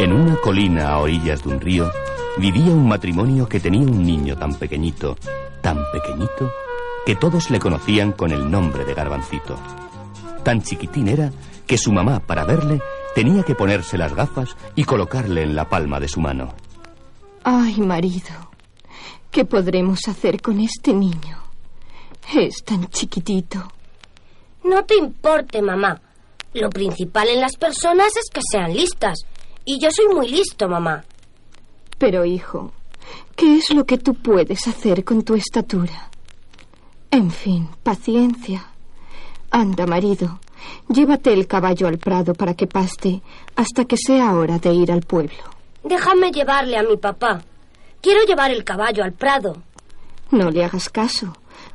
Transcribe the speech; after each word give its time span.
En 0.00 0.14
una 0.14 0.34
colina 0.36 0.88
a 0.88 0.98
orillas 1.00 1.42
de 1.42 1.50
un 1.50 1.60
río 1.60 1.92
vivía 2.38 2.72
un 2.72 2.88
matrimonio 2.88 3.46
que 3.46 3.60
tenía 3.60 3.82
un 3.82 4.02
niño 4.02 4.34
tan 4.34 4.54
pequeñito, 4.54 5.14
tan 5.60 5.76
pequeñito, 5.92 6.50
que 7.04 7.16
todos 7.16 7.50
le 7.50 7.58
conocían 7.58 8.12
con 8.12 8.30
el 8.30 8.50
nombre 8.50 8.86
de 8.86 8.94
Garbancito. 8.94 9.58
Tan 10.42 10.62
chiquitín 10.62 11.06
era 11.06 11.30
que 11.66 11.76
su 11.76 11.92
mamá, 11.92 12.18
para 12.18 12.46
verle, 12.46 12.80
tenía 13.14 13.42
que 13.42 13.54
ponerse 13.54 13.98
las 13.98 14.14
gafas 14.14 14.56
y 14.74 14.84
colocarle 14.84 15.42
en 15.42 15.54
la 15.54 15.68
palma 15.68 16.00
de 16.00 16.08
su 16.08 16.22
mano. 16.22 16.54
Ay, 17.44 17.78
marido, 17.82 18.32
¿qué 19.30 19.44
podremos 19.44 20.00
hacer 20.08 20.40
con 20.40 20.60
este 20.60 20.94
niño? 20.94 21.36
Es 22.34 22.64
tan 22.64 22.88
chiquitito. 22.88 23.70
No 24.64 24.82
te 24.82 24.96
importe, 24.96 25.60
mamá. 25.60 26.00
Lo 26.54 26.70
principal 26.70 27.28
en 27.28 27.42
las 27.42 27.56
personas 27.56 28.16
es 28.16 28.30
que 28.32 28.40
sean 28.50 28.72
listas. 28.72 29.26
Y 29.72 29.78
yo 29.78 29.88
soy 29.92 30.08
muy 30.12 30.26
listo, 30.26 30.68
mamá. 30.68 31.04
Pero, 31.96 32.24
hijo, 32.24 32.72
¿qué 33.36 33.58
es 33.58 33.70
lo 33.72 33.86
que 33.86 33.98
tú 33.98 34.14
puedes 34.14 34.66
hacer 34.66 35.04
con 35.04 35.22
tu 35.22 35.36
estatura? 35.36 36.10
En 37.12 37.30
fin, 37.30 37.68
paciencia. 37.84 38.66
Anda, 39.52 39.86
marido, 39.86 40.40
llévate 40.88 41.32
el 41.32 41.46
caballo 41.46 41.86
al 41.86 41.98
prado 41.98 42.34
para 42.34 42.54
que 42.54 42.66
paste 42.66 43.22
hasta 43.54 43.84
que 43.84 43.96
sea 43.96 44.34
hora 44.34 44.58
de 44.58 44.74
ir 44.74 44.90
al 44.90 45.02
pueblo. 45.02 45.38
Déjame 45.84 46.32
llevarle 46.32 46.76
a 46.76 46.82
mi 46.82 46.96
papá. 46.96 47.40
Quiero 48.00 48.24
llevar 48.24 48.50
el 48.50 48.64
caballo 48.64 49.04
al 49.04 49.12
prado. 49.12 49.62
No 50.32 50.50
le 50.50 50.64
hagas 50.64 50.88
caso. 50.88 51.32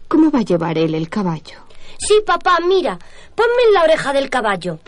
¿Cómo 0.09 0.31
va 0.31 0.39
a 0.39 0.49
llevar 0.49 0.77
él 0.77 0.95
el 0.95 1.07
caballo? 1.07 1.59
Sí, 1.97 2.15
papá, 2.25 2.57
mira. 2.67 2.99
Ponme 3.35 3.63
en 3.69 3.73
la 3.73 3.83
oreja 3.83 4.11
del 4.11 4.30
caballo. 4.30 4.80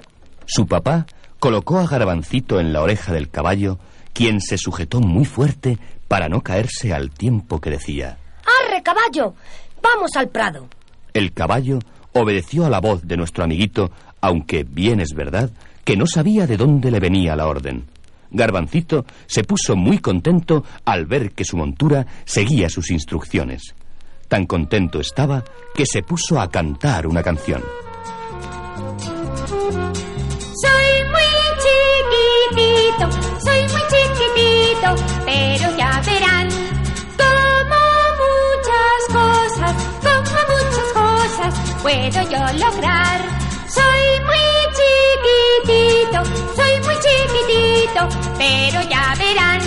Su 0.46 0.68
papá 0.68 1.06
colocó 1.40 1.80
a 1.80 1.88
Garbancito 1.88 2.60
en 2.60 2.74
la 2.74 2.82
oreja 2.82 3.14
del 3.14 3.30
caballo, 3.30 3.80
quien 4.14 4.42
se 4.42 4.58
sujetó 4.58 5.00
muy 5.00 5.26
fuerte 5.26 5.78
para 6.08 6.30
no 6.30 6.42
caerse 6.42 6.94
al 6.94 7.12
tiempo 7.12 7.60
que 7.60 7.70
decía: 7.70 8.18
¡Arre, 8.66 8.82
caballo! 8.84 9.34
¡Vamos 9.82 10.16
al 10.16 10.30
prado! 10.30 10.68
El 11.14 11.34
caballo 11.34 11.80
obedeció 12.14 12.66
a 12.66 12.70
la 12.70 12.80
voz 12.80 13.08
de 13.08 13.18
nuestro 13.18 13.44
amiguito, 13.44 13.92
aunque 14.22 14.64
bien 14.64 15.00
es 15.00 15.14
verdad 15.14 15.52
que 15.84 15.98
no 15.98 16.06
sabía 16.06 16.48
de 16.48 16.58
dónde 16.58 16.92
le 16.92 17.00
venía 17.00 17.36
la 17.36 17.48
orden. 17.48 17.86
Garbancito 18.30 19.06
se 19.26 19.44
puso 19.44 19.76
muy 19.76 20.00
contento 20.00 20.64
al 20.86 21.06
ver 21.06 21.32
que 21.32 21.46
su 21.46 21.56
montura 21.56 22.06
seguía 22.26 22.70
sus 22.70 22.92
instrucciones. 22.92 23.74
Tan 24.28 24.46
contento 24.46 25.00
estaba 25.00 25.44
que 25.74 25.86
se 25.86 26.04
puso 26.04 26.40
a 26.40 26.50
cantar 26.50 27.08
una 27.08 27.24
canción. 27.24 27.64
Soy 30.62 31.06
muy 31.10 31.27
chiquitito, 33.92 34.96
pero 35.26 35.78
ya 35.78 36.02
verán 36.06 36.50
como 37.18 37.82
muchas 38.24 39.00
cosas, 39.08 39.76
como 40.02 40.38
muchas 40.54 40.90
cosas 40.94 41.54
puedo 41.82 42.22
yo 42.30 42.66
lograr. 42.66 43.22
Soy 43.68 44.20
muy 44.26 44.48
chiquitito, 44.78 46.24
soy 46.56 46.80
muy 46.86 46.96
chiquitito, 47.06 48.10
pero 48.38 48.90
ya 48.90 49.14
verán 49.18 49.62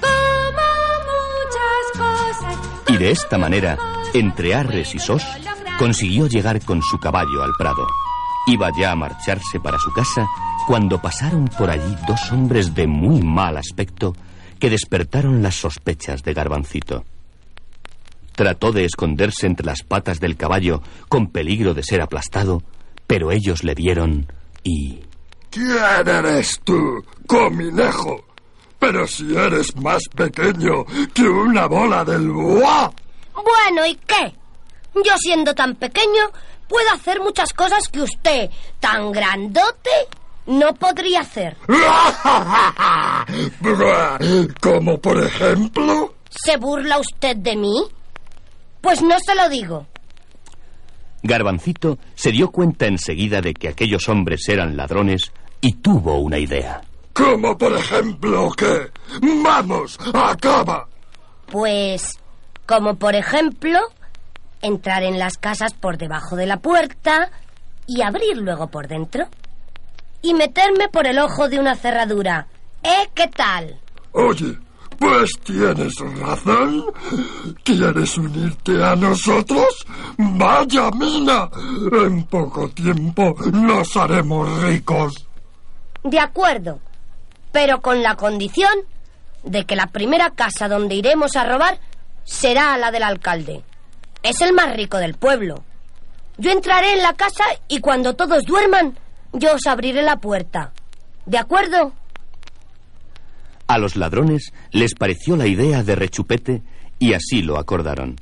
como 0.00 0.66
muchas 1.10 1.84
cosas. 1.98 2.54
Y 2.88 2.96
de 2.96 3.10
esta 3.10 3.38
manera, 3.38 3.76
entre 4.14 4.54
arres 4.54 4.94
y 4.94 4.98
sos, 4.98 5.22
consiguió 5.78 6.26
llegar 6.26 6.64
con 6.64 6.82
su 6.82 6.98
caballo 6.98 7.42
al 7.42 7.52
prado. 7.58 7.86
Iba 8.46 8.70
ya 8.78 8.92
a 8.92 8.96
marcharse 8.96 9.60
para 9.60 9.78
su 9.78 9.92
casa 9.92 10.26
cuando 10.66 11.00
pasaron 11.00 11.46
por 11.46 11.70
allí 11.70 11.96
dos 12.06 12.32
hombres 12.32 12.74
de 12.74 12.86
muy 12.86 13.22
mal 13.22 13.56
aspecto 13.56 14.14
que 14.58 14.70
despertaron 14.70 15.42
las 15.42 15.56
sospechas 15.56 16.22
de 16.22 16.34
Garbancito. 16.34 17.04
Trató 18.34 18.72
de 18.72 18.84
esconderse 18.84 19.46
entre 19.46 19.66
las 19.66 19.82
patas 19.82 20.20
del 20.20 20.36
caballo 20.36 20.82
con 21.08 21.28
peligro 21.28 21.74
de 21.74 21.82
ser 21.82 22.00
aplastado, 22.00 22.62
pero 23.06 23.32
ellos 23.32 23.64
le 23.64 23.74
vieron 23.74 24.26
y... 24.62 25.00
¿Quién 25.50 26.06
eres 26.06 26.60
tú, 26.62 27.04
cominejo? 27.26 28.24
Pero 28.78 29.06
si 29.06 29.36
eres 29.36 29.74
más 29.76 30.02
pequeño 30.14 30.84
que 31.12 31.24
una 31.24 31.66
bola 31.66 32.04
del 32.04 32.30
bois. 32.30 32.90
Bueno, 33.34 33.84
¿y 33.86 33.94
qué? 33.96 34.34
Yo 34.94 35.12
siendo 35.18 35.54
tan 35.54 35.74
pequeño 35.74 36.30
puedo 36.70 36.88
hacer 36.94 37.20
muchas 37.20 37.52
cosas 37.52 37.88
que 37.88 38.00
usted, 38.00 38.48
tan 38.78 39.10
grandote, 39.10 39.90
no 40.46 40.72
podría 40.74 41.20
hacer. 41.20 41.56
Como 44.60 44.98
por 44.98 45.22
ejemplo. 45.22 46.14
¿Se 46.30 46.56
burla 46.56 46.98
usted 46.98 47.36
de 47.36 47.56
mí? 47.56 47.74
Pues 48.80 49.02
no 49.02 49.18
se 49.18 49.34
lo 49.34 49.48
digo. 49.48 49.86
Garbancito 51.22 51.98
se 52.14 52.30
dio 52.30 52.50
cuenta 52.50 52.86
enseguida 52.86 53.40
de 53.40 53.52
que 53.52 53.68
aquellos 53.68 54.08
hombres 54.08 54.48
eran 54.48 54.76
ladrones 54.76 55.32
y 55.60 55.74
tuvo 55.74 56.18
una 56.18 56.38
idea. 56.38 56.80
Como 57.12 57.58
por 57.58 57.76
ejemplo 57.76 58.50
qué. 58.56 58.90
Vamos, 59.42 59.98
acaba. 60.14 60.88
Pues, 61.46 62.18
como 62.64 62.94
por 62.94 63.16
ejemplo, 63.16 63.80
entrar 64.62 65.02
en 65.02 65.18
las 65.18 65.38
casas 65.38 65.74
por 65.74 65.98
debajo 65.98 66.36
de 66.36 66.46
la 66.46 66.58
puerta 66.58 67.30
y 67.86 68.02
abrir 68.02 68.36
luego 68.36 68.68
por 68.68 68.88
dentro. 68.88 69.26
Y 70.22 70.34
meterme 70.34 70.88
por 70.88 71.06
el 71.06 71.18
ojo 71.18 71.48
de 71.48 71.58
una 71.58 71.74
cerradura. 71.76 72.46
¿Eh? 72.82 73.08
¿Qué 73.14 73.28
tal? 73.28 73.80
Oye, 74.12 74.58
pues 74.98 75.30
tienes 75.42 75.96
razón. 76.18 76.84
¿Quieres 77.64 78.18
unirte 78.18 78.84
a 78.84 78.94
nosotros? 78.94 79.86
Vaya 80.18 80.90
mina. 80.90 81.48
En 82.04 82.24
poco 82.24 82.68
tiempo 82.68 83.34
nos 83.50 83.96
haremos 83.96 84.62
ricos. 84.62 85.26
De 86.04 86.20
acuerdo, 86.20 86.80
pero 87.50 87.80
con 87.80 88.02
la 88.02 88.16
condición 88.16 88.72
de 89.42 89.64
que 89.64 89.76
la 89.76 89.86
primera 89.86 90.30
casa 90.30 90.68
donde 90.68 90.94
iremos 90.96 91.34
a 91.34 91.44
robar 91.44 91.78
será 92.24 92.76
la 92.76 92.90
del 92.90 93.02
alcalde. 93.02 93.64
Es 94.22 94.40
el 94.40 94.52
más 94.52 94.74
rico 94.76 94.98
del 94.98 95.14
pueblo. 95.14 95.64
Yo 96.36 96.50
entraré 96.50 96.94
en 96.94 97.02
la 97.02 97.14
casa 97.14 97.44
y 97.68 97.80
cuando 97.80 98.14
todos 98.14 98.44
duerman, 98.44 98.98
yo 99.32 99.54
os 99.54 99.66
abriré 99.66 100.02
la 100.02 100.16
puerta. 100.16 100.72
¿De 101.26 101.38
acuerdo? 101.38 101.92
A 103.66 103.78
los 103.78 103.96
ladrones 103.96 104.52
les 104.72 104.94
pareció 104.94 105.36
la 105.36 105.46
idea 105.46 105.82
de 105.82 105.94
rechupete 105.94 106.62
y 106.98 107.14
así 107.14 107.42
lo 107.42 107.58
acordaron. 107.58 108.16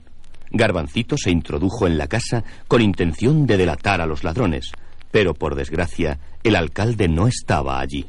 Garbancito 0.50 1.16
se 1.16 1.30
introdujo 1.30 1.86
en 1.86 1.98
la 1.98 2.06
casa 2.06 2.44
con 2.68 2.80
intención 2.80 3.46
de 3.46 3.56
delatar 3.56 4.00
a 4.00 4.06
los 4.06 4.24
ladrones, 4.24 4.72
pero 5.10 5.34
por 5.34 5.54
desgracia 5.54 6.18
el 6.42 6.56
alcalde 6.56 7.08
no 7.08 7.26
estaba 7.26 7.80
allí. 7.80 8.06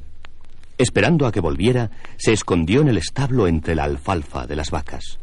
Esperando 0.77 1.27
a 1.27 1.31
que 1.31 1.41
volviera, 1.41 1.91
se 2.17 2.33
escondió 2.33 2.81
en 2.81 2.89
el 2.89 2.97
establo 2.97 3.47
entre 3.47 3.75
la 3.75 3.83
alfalfa 3.83 4.47
de 4.47 4.55
las 4.55 4.71
vacas. 4.71 5.19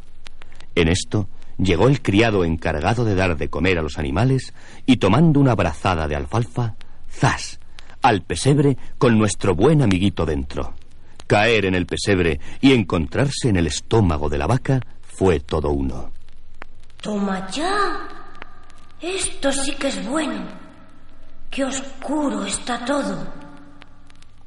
En 0.75 0.89
esto 0.89 1.29
llegó 1.59 1.89
el 1.89 2.03
criado 2.03 2.45
encargado 2.45 3.05
de 3.05 3.15
dar 3.15 3.37
de 3.37 3.49
comer 3.49 3.79
a 3.79 3.83
los 3.83 3.99
animales 3.99 4.55
y 4.85 4.97
tomando 4.97 5.41
una 5.41 5.55
brazada 5.55 6.09
de 6.09 6.17
alfalfa, 6.17 6.75
¡zas! 7.11 7.59
al 8.03 8.23
pesebre 8.23 8.77
con 8.99 9.19
nuestro 9.19 9.55
buen 9.55 9.83
amiguito 9.83 10.25
dentro. 10.25 10.75
Caer 11.27 11.65
en 11.65 11.75
el 11.75 11.87
pesebre 11.87 12.39
y 12.61 12.73
encontrarse 12.73 13.49
en 13.49 13.57
el 13.57 13.67
estómago 13.67 14.29
de 14.29 14.39
la 14.39 14.47
vaca 14.47 14.81
fue 15.03 15.41
todo 15.41 15.71
uno. 15.71 16.13
Toma 17.03 17.49
ya. 17.51 17.99
Esto 19.01 19.51
sí 19.51 19.73
que 19.73 19.89
es 19.89 20.07
bueno. 20.07 20.47
Qué 21.51 21.65
oscuro 21.65 22.45
está 22.45 22.85
todo. 22.85 23.27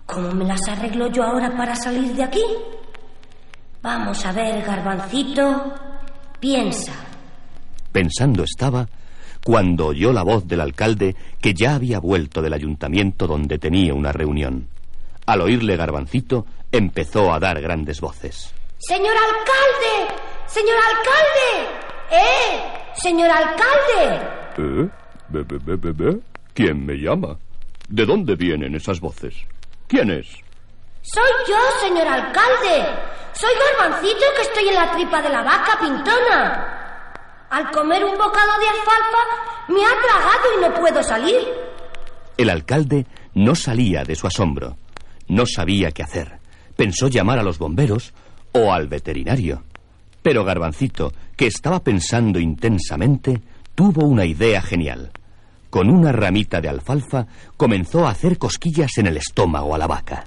¿Cómo 0.06 0.32
me 0.32 0.46
las 0.46 0.62
arreglo 0.70 1.08
yo 1.08 1.24
ahora 1.24 1.56
para 1.56 1.76
salir 1.76 2.14
de 2.16 2.24
aquí? 2.24 2.44
Vamos 3.82 4.26
a 4.26 4.32
ver, 4.32 4.64
garbancito. 4.64 5.89
Piensa. 6.40 6.94
Pensando 7.92 8.44
estaba 8.44 8.88
cuando 9.44 9.88
oyó 9.88 10.12
la 10.12 10.24
voz 10.24 10.48
del 10.48 10.62
alcalde 10.62 11.16
que 11.42 11.54
ya 11.54 11.76
había 11.76 12.00
vuelto 12.00 12.42
del 12.42 12.54
ayuntamiento 12.54 13.28
donde 13.28 13.58
tenía 13.58 13.94
una 13.94 14.12
reunión. 14.12 14.68
Al 15.26 15.42
oírle 15.42 15.78
Garbancito, 15.78 16.46
empezó 16.72 17.34
a 17.34 17.40
dar 17.40 17.62
grandes 17.62 18.02
voces. 18.02 18.54
¡Señor 18.78 19.16
alcalde! 19.16 20.14
¡Señor 20.48 20.76
alcalde! 20.78 21.70
¡Eh! 22.12 22.62
¡Señor 22.96 23.30
alcalde! 23.30 24.28
¿Eh? 24.58 24.90
¿Be, 25.30 25.44
be, 25.44 25.58
be, 25.58 25.76
be, 25.76 25.92
be? 25.92 26.20
¿Quién 26.54 26.86
me 26.86 26.96
llama? 26.96 27.38
¿De 27.88 28.06
dónde 28.06 28.36
vienen 28.36 28.76
esas 28.76 29.00
voces? 29.00 29.36
¿Quién 29.88 30.10
es? 30.12 30.28
Soy 31.02 31.32
yo, 31.48 31.58
señor 31.82 32.08
alcalde. 32.08 32.86
Soy 33.34 33.50
Garbancito 33.78 34.26
que 34.36 34.42
estoy 34.42 34.70
en 34.70 34.76
la 34.76 34.92
tripa 34.92 35.22
de 35.22 35.30
la 35.30 35.44
vaca 35.44 35.78
pintona. 35.80 37.14
Al 37.50 37.72
comer 37.72 38.04
un 38.04 38.18
bocado 38.18 38.60
de 38.60 38.68
alfalfa 38.68 39.70
me 39.70 39.86
ha 39.86 40.02
tragado 40.02 40.58
y 40.58 40.62
no 40.62 40.74
puedo 40.80 41.04
salir. 41.04 41.40
El 42.38 42.50
alcalde 42.50 43.06
no 43.34 43.56
salía 43.56 44.04
de 44.04 44.16
su 44.16 44.28
asombro. 44.28 44.78
No 45.28 45.46
sabía 45.46 45.92
qué 45.92 46.04
hacer, 46.04 46.40
pensó 46.76 47.08
llamar 47.08 47.40
a 47.40 47.44
los 47.44 47.60
bomberos 47.60 48.14
o 48.52 48.74
al 48.74 48.88
veterinario. 48.88 49.64
Pero 50.22 50.44
Garbancito, 50.44 51.14
que 51.36 51.48
estaba 51.48 51.80
pensando 51.80 52.40
intensamente, 52.40 53.42
tuvo 53.76 54.06
una 54.06 54.26
idea 54.26 54.62
genial. 54.62 55.12
Con 55.70 55.90
una 55.90 56.12
ramita 56.12 56.62
de 56.62 56.70
alfalfa 56.70 57.28
comenzó 57.56 58.06
a 58.08 58.12
hacer 58.12 58.38
cosquillas 58.38 58.98
en 58.98 59.08
el 59.08 59.18
estómago 59.18 59.76
a 59.76 59.78
la 59.78 59.88
vaca. 59.88 60.26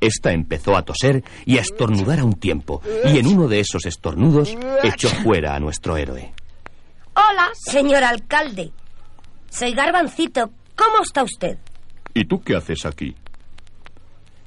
Esta 0.00 0.32
empezó 0.32 0.76
a 0.76 0.82
toser 0.82 1.22
y 1.44 1.58
a 1.58 1.60
estornudar 1.60 2.20
a 2.20 2.24
un 2.24 2.34
tiempo, 2.34 2.80
y 3.04 3.18
en 3.18 3.26
uno 3.26 3.48
de 3.48 3.60
esos 3.60 3.84
estornudos 3.86 4.56
echó 4.82 5.08
fuera 5.08 5.54
a 5.54 5.60
nuestro 5.60 5.96
héroe. 5.96 6.32
Hola, 7.14 7.50
señor 7.54 8.02
alcalde. 8.02 8.72
Soy 9.50 9.74
Garbancito. 9.74 10.50
¿Cómo 10.74 11.02
está 11.02 11.22
usted? 11.22 11.58
¿Y 12.14 12.24
tú 12.24 12.40
qué 12.40 12.56
haces 12.56 12.86
aquí? 12.86 13.14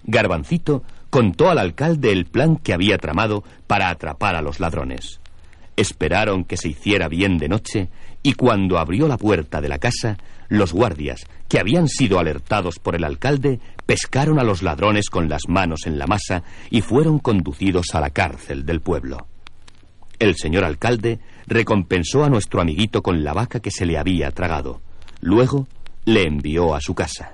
Garbancito 0.06 0.84
contó 1.10 1.50
al 1.50 1.60
alcalde 1.60 2.12
el 2.12 2.26
plan 2.26 2.58
que 2.58 2.74
había 2.74 2.98
tramado 2.98 3.44
para 3.68 3.90
atrapar 3.90 4.36
a 4.36 4.42
los 4.42 4.60
ladrones. 4.60 5.20
Esperaron 5.76 6.46
que 6.46 6.58
se 6.58 6.70
hiciera 6.70 7.08
bien 7.08 7.38
de 7.38 7.50
noche 7.50 7.90
y 8.22 8.34
cuando 8.34 8.78
abrió 8.78 9.08
la 9.08 9.18
puerta 9.18 9.60
de 9.60 9.70
la 9.70 9.80
casa, 9.80 10.18
los 10.50 10.72
guardias, 10.72 11.26
que 11.50 11.60
habían 11.60 11.88
sido 11.88 12.20
alertados 12.20 12.80
por 12.80 12.96
el 12.96 13.04
alcalde, 13.04 13.60
pescaron 13.86 14.40
a 14.40 14.44
los 14.44 14.62
ladrones 14.62 15.10
con 15.10 15.30
las 15.30 15.44
manos 15.48 15.88
en 15.88 15.98
la 15.98 16.08
masa 16.08 16.44
y 16.70 16.82
fueron 16.82 17.20
conducidos 17.20 17.88
a 17.94 18.00
la 18.00 18.12
cárcel 18.12 18.66
del 18.66 18.82
pueblo. 18.82 19.28
El 20.20 20.36
señor 20.36 20.64
alcalde 20.64 21.20
recompensó 21.48 22.24
a 22.24 22.30
nuestro 22.30 22.62
amiguito 22.62 23.02
con 23.02 23.24
la 23.24 23.34
vaca 23.34 23.60
que 23.60 23.72
se 23.72 23.86
le 23.86 23.98
había 23.98 24.32
tragado. 24.32 24.82
Luego 25.22 25.68
le 26.06 26.24
envió 26.24 26.76
a 26.76 26.82
su 26.82 26.94
casa. 26.94 27.34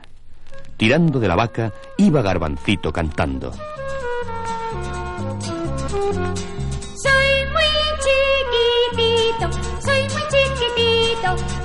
Tirando 0.78 1.20
de 1.20 1.28
la 1.28 1.36
vaca, 1.36 1.74
iba 1.98 2.22
Garbancito 2.22 2.92
cantando. 2.94 3.52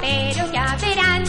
Pero 0.05 0.53
ya 0.53 0.77
verán 0.83 1.25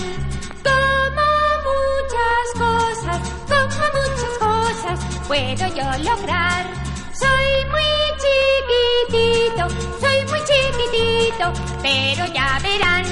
como 0.68 1.28
muchas 1.70 2.48
cosas, 2.64 3.20
como 3.52 3.84
muchas 3.98 4.36
cosas 4.38 5.00
puedo 5.30 5.66
yo 5.78 5.88
lograr. 6.10 6.66
Soy 7.14 7.50
muy 7.72 7.92
chiquitito, 8.22 9.64
soy 10.02 10.20
muy 10.30 10.42
chiquitito, 10.50 11.46
pero 11.82 12.26
ya 12.34 12.60
verán 12.68 13.06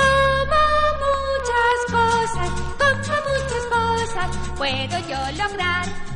como 0.00 0.62
muchas 1.04 1.78
cosas, 1.96 2.50
como 2.80 3.14
muchas 3.30 3.64
cosas 3.70 4.28
puedo 4.56 4.98
yo 5.10 5.20
lograr. 5.42 6.07